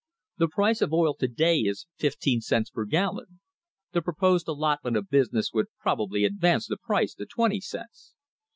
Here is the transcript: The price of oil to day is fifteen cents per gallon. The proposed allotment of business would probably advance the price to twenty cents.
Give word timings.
The 0.39 0.47
price 0.47 0.81
of 0.81 0.91
oil 0.91 1.13
to 1.13 1.27
day 1.27 1.59
is 1.59 1.85
fifteen 1.95 2.41
cents 2.41 2.71
per 2.71 2.85
gallon. 2.85 3.39
The 3.91 4.01
proposed 4.01 4.47
allotment 4.47 4.97
of 4.97 5.11
business 5.11 5.53
would 5.53 5.67
probably 5.79 6.25
advance 6.25 6.65
the 6.65 6.77
price 6.77 7.13
to 7.13 7.27
twenty 7.27 7.61
cents. 7.61 8.15